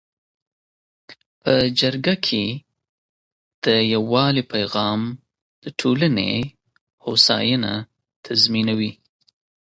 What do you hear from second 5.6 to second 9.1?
د ټولنې هوساینه تضمینوي.